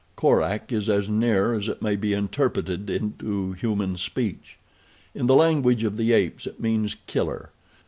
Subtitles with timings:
[0.15, 4.57] Korak is as near as it may be interpreted into human speech.
[5.13, 7.51] In the language of the apes it means Killer.